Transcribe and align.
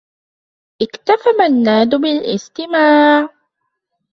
اكتفى 0.81 1.29
منّاد 1.39 1.95
بالاستماع. 1.95 3.29